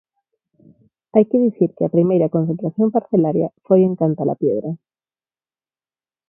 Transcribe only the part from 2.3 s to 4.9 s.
concentración parcelaria foi en Cantalapiedra.